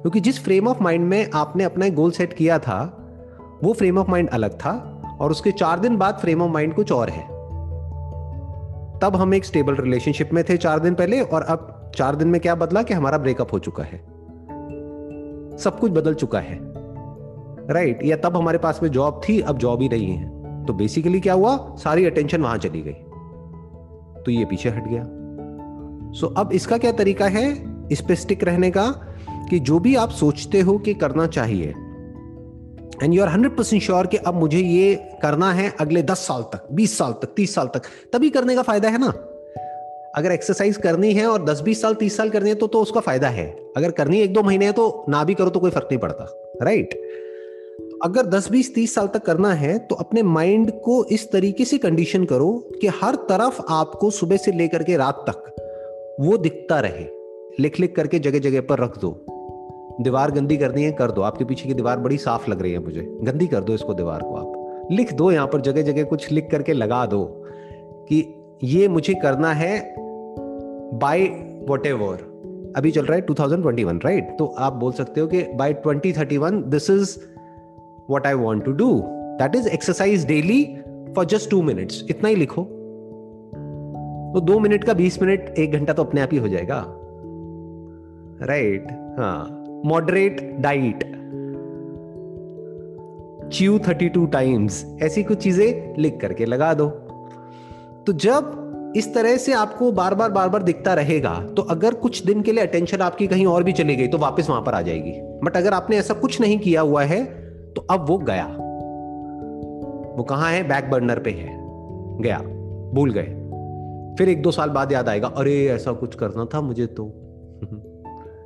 क्योंकि 0.02 0.20
जिस 0.20 0.44
फ्रेम 0.44 0.68
ऑफ़ 0.68 0.84
माइंड 0.84 1.08
में 1.08 1.30
आपने 1.34 1.64
अपना 1.64 1.90
गोल 1.90 2.12
सेट 2.12 2.34
किया 2.34 2.60
था, 2.60 3.08
वो 3.64 3.74
फ्रेम 3.74 3.98
ऑफ़ 3.98 4.12
माइंड 4.12 4.30
अलग 4.30 4.58
था 4.60 5.02
और 5.22 5.32
उसके 5.32 5.52
चार 5.52 5.80
दिन 5.80 5.98
बाद 5.98 6.16
फ्रेम 6.16 6.42
ऑफ़ 6.42 6.52
माइंड 6.52 6.74
कुछ 6.74 6.92
और 6.92 7.10
है। 7.10 7.24
तब 9.00 9.12
हम 9.16 9.34
एक 9.34 9.46
स्टेबल 9.46 9.76
रिलेशनशिप 9.76 10.30
में 10.34 10.44
थे 10.44 10.58
चार 10.58 10.80
दिन 10.80 10.94
पहले 10.94 11.22
और 11.22 11.42
अब 11.42 11.92
चार 11.96 12.16
दिन 12.16 12.28
में 12.28 12.42
क्या 12.42 12.56
बदला 12.56 12.84
कि 12.84 12.94
हमारा 12.94 13.18
ब्रेकअप 13.18 13.54
हो 13.54 13.60
चुका 13.60 13.84
है। 13.84 13.98
सब 15.58 15.78
कुछ 15.82 15.92
बदल 15.92 16.14
चुका 16.14 16.40
है। 16.40 16.67
राइट 17.72 18.04
या 18.04 18.18
तब 18.18 18.38
हमारे 18.38 18.58
पास 18.58 18.80
में 18.84 18.90
जॉब 18.90 19.22
थी, 19.30 19.40
अब 19.40 19.58
जॉब 19.58 19.82
ही 19.82 19.90
नहीं 19.90 20.12
है। 20.12 20.66
तो 20.66 20.74
बेसिकली 20.74 21.20
क्या 21.20 21.34
हुआ? 21.34 21.76
सारी 21.78 22.06
अटेंशन 22.06 22.42
वहाँ 22.42 22.58
चली 22.58 22.82
गई। 22.82 22.94
तो 24.24 24.32
ये 24.32 24.46
पीछे 24.46 24.70
हट 24.70 24.88
गया। 24.88 25.04
सो 26.14 26.28
अब 26.28 26.54
इसका 26.54 26.78
क्या 26.78 26.92
तरीका 26.92 27.28
है? 27.28 27.78
स्टिक 27.94 28.44
रहने 28.44 28.72
का, 28.72 28.88
कि 29.50 29.60
जो 29.60 29.80
भी 29.80 29.96
आप 29.96 30.10
सोचते 30.10 30.60
हो 30.60 30.78
कि 30.78 30.94
करना 30.94 31.28
चाहिए 31.28 31.74
and 33.04 33.14
you 33.14 33.22
are 33.24 33.30
hundred 33.30 33.56
percent 33.58 33.82
sure 33.82 34.08
कि 34.08 34.18
अब 34.18 34.34
मुझे 34.34 34.60
ये 34.60 34.96
करना 35.22 35.52
है 35.54 35.70
अगले 35.80 36.02
दस 36.04 36.18
साल 36.18 36.42
तक, 36.44 36.68
बीस 36.72 36.98
साल 36.98 37.12
तक, 37.12 37.34
तीस 37.36 37.56
साल 37.56 37.68
तक, 37.68 37.82
तभी 38.14 38.30
करने 38.30 38.56
का 38.56 38.62
फ़ायदा 38.62 38.90
है 38.90 38.98
ना? 38.98 39.14
अगर 40.16 40.32
एक्सरसाइज 40.32 40.78
करनी 40.78 41.14
है 41.14 41.28
और 41.28 41.44
दस, 41.46 41.62
बीस 41.62 41.82
साल, 41.82 41.94
तीस 41.94 42.18
साल 42.18 42.30
करनी 42.30 42.50
है 42.50 42.56
तो 42.56 42.68
तो 42.68 42.82
उसका 42.82 43.00
फ़ायदा 43.00 43.30
है। 43.30 43.48
अगर 43.78 43.92
करनी 43.92 44.18
है 44.18 44.24
एक 44.24 44.34
दो 44.34 44.44
महीने 44.44 44.66
है 44.66 44.72
तो 44.72 45.06
ना 45.10 45.24
भी 45.24 45.34
करो 45.34 45.50
तो 45.50 45.60
कोई 45.60 45.72
फ़र्क 45.72 45.88
नहीं 45.92 46.00
पड़ता। 46.00 46.26
राइट 46.64 46.94
तो 46.94 47.27
अगर 48.04 48.26
दस, 48.26 48.52
बीस, 48.52 48.76
तीस 48.76 48.96
साल 48.96 49.08
तक 49.08 49.26
करना 49.26 49.54
है 49.54 49.80
तो 49.80 49.96
अपने 49.96 50.24
माइंड 50.24 50.72
को 50.72 51.06
इस 51.06 51.32
तरीके 51.32 51.66
से 51.66 51.78
कंडीशन 51.78 52.26
करो 52.26 52.70
कि 52.82 52.88
हर 52.88 53.16
तरफ़ 53.16 53.62
आपको 53.70 54.10
सुबह 54.10 54.38
से 54.38 54.52
लेकर 54.52 54.84
के 54.84 54.98
रात 54.98 55.26
तक 55.30 55.56
वो 56.20 56.38
दिखता 56.38 56.80
रहे। 56.80 57.06
लिख 57.60 57.80
लिख 57.80 57.96
करके 57.96 58.20
जगह 58.20 58.40
जगह 58.40 58.62
पर 58.62 58.80
रख 58.80 58.98
दो। 58.98 59.26
दीवार 60.02 60.32
गंदी 60.32 60.58
करनी 60.58 60.84
है, 60.84 60.92
कर 60.92 61.12
दो। 61.12 61.22
आपके 61.22 61.46
पीछे 61.46 61.68
की 61.68 61.74
दीवार 61.74 62.00
बड़ी 62.00 62.18
साफ़ 62.18 62.52
लग 62.52 62.62
रही 62.62 62.72
है 62.72 62.80
मुझे। 62.80 63.18
गंदी 63.22 63.48
कर 63.48 63.64
दो 63.64 63.74
इसको 63.74 63.94
दीवार 63.94 64.20
को 64.22 64.36
आप। 64.36 64.54
लिख 64.92 65.14
दो 65.14 65.32
यहाँ 65.32 65.48
पर 65.48 65.62
जगह 65.62 65.82
जगह 65.82 66.04
कुछ 66.04 66.32
लिख 66.32 66.48
करके 66.52 66.74
लगा 66.74 67.06
दो 67.06 67.44
कि 68.10 68.36
ये 68.64 68.88
मुझे 68.88 69.14
करना 69.14 69.54
है 69.54 69.96
बाय 70.94 71.24
वट 71.70 71.86
एवर 71.86 72.38
अभी 72.76 72.92
चल 72.92 73.06
रहा 73.06 73.18
है 73.18 73.26
2021 73.26 74.06
राइट 74.06 74.24
right? 74.24 74.38
तो 74.38 74.56
आप 74.58 74.74
बोल 74.74 74.92
सकते 74.92 75.22
हो 75.22 75.28
कि 75.28 75.44
by 75.44 75.74
2031 75.88 76.52
this 76.52 76.90
is 76.90 77.37
what 78.10 78.28
I 78.28 78.34
want 78.34 78.66
to 78.66 78.72
do 78.72 79.02
that 79.40 79.56
is 79.56 79.68
exercise 79.68 80.26
daily 80.26 80.64
for 81.16 81.26
just 81.26 81.50
two 81.50 81.62
minutes 81.62 82.06
इतना 82.10 82.30
ही 82.30 82.36
लिखो। 82.36 82.64
तो 84.28 84.42
दो 84.42 84.60
मिनट 84.60 84.84
का 84.84 84.94
बीस 84.94 85.22
मिनट 85.22 85.54
एक 85.60 85.72
घंटा 85.72 85.94
तो 85.94 86.04
अपने 86.04 86.22
आप 86.22 86.30
ही 86.32 86.38
हो 86.38 86.48
जाएगा। 86.48 86.84
राइट 88.42 88.84
right, 88.84 89.20
हाँ। 89.20 89.64
Moderate 89.86 90.42
diet 90.60 91.04
chew 93.54 93.80
thirty 93.80 94.10
two 94.10 94.26
times 94.26 94.86
ऐसी 95.02 95.24
कुछ 95.24 95.38
चीज़ें 95.38 95.96
लिख 95.98 96.18
करके 96.22 96.46
लगा 96.46 96.74
दो। 96.74 96.88
तो 98.08 98.14
जब 98.14 98.94
इस 98.96 99.14
तरह 99.14 99.38
से 99.38 99.54
आपको 99.54 99.92
बार 99.92 100.16
बार 100.16 100.32
बार 100.32 100.50
बार 100.50 100.64
दिखता 100.64 100.94
रहेगा 100.94 101.34
तो 101.58 101.62
अगर 101.62 101.94
कुछ 101.94 102.24
दिन 102.26 102.42
के 102.42 102.52
लिए 102.52 102.64
अटेंशन 102.64 103.02
आपकी 103.02 103.28
कहीं 103.28 103.46
और 103.46 103.64
भी 103.64 103.74
चली 103.74 103.96
गई 103.96 104.08
तो 104.08 104.18
वापस 104.18 104.50
वहाँ 104.50 104.62
पर 104.62 104.74
आ 104.74 104.82
जाएगी। 104.82 105.12
बट 105.44 105.58
अगर 105.58 105.74
आपने 105.74 105.98
ऐसा 105.98 106.14
कुछ 106.14 106.40
नहीं 106.42 106.60
किया 106.60 106.82
हुआ 106.82 107.04
है 107.04 107.24
तो 107.76 107.82
अब 107.82 108.06
वो 108.10 108.18
गया। 108.18 108.46
वो 110.18 110.24
कहाँ 110.24 110.52
है? 110.52 110.68
बैक 110.68 110.90
बर्नर 110.90 111.20
पे 111.20 111.32
है। 111.32 111.58
गया। 112.22 112.38
भूल 112.94 113.12
गए। 113.12 113.34
फिर 114.18 114.30
एक 114.30 114.42
दो 114.42 114.52
साल 114.52 114.70
बाद 114.70 114.92
याद 114.92 115.10
आएगा 115.10 115.28
अरे 115.28 115.66
ऐसा 115.66 115.92
कुछ 115.92 116.16
करना 116.16 116.46
था 116.46 116.62
मुझे 116.62 116.86
तो। 116.86 117.14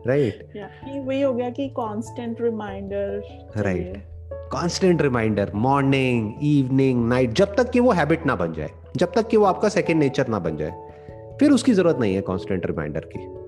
राइट 0.08 0.52
right. 0.54 0.96
yeah, 0.96 1.08
वही 1.08 1.22
हो 1.22 1.34
गया 1.34 1.50
कि 1.50 1.68
constant 1.70 2.42
reminder 2.42 3.22
right 3.58 3.98
constant 4.34 5.02
reminder 5.02 5.52
morning 5.56 6.34
evening 6.44 7.10
night 7.10 7.32
जब 7.34 7.56
तक 7.56 7.70
कि 7.70 7.80
वो 7.80 7.92
हैबिट 7.92 8.26
ना 8.26 8.36
बन 8.36 8.54
जाए 8.54 8.70
जब 8.98 9.12
तक 9.16 9.28
कि 9.28 9.38
वो 9.38 9.46
आपका 9.46 9.70
सेकेंड 9.70 10.00
नेचर 10.00 10.28
ना 10.28 10.40
बन 10.40 10.58
जाए। 10.58 10.72
फिर 11.40 11.52
उसकी 11.52 11.74
ज़रूरत 11.74 11.98
नहीं 12.00 12.16
है 12.16 12.22
कांस्टेंट 12.22 12.66
रिमाइंडर 12.66 13.00
की। 13.00 13.41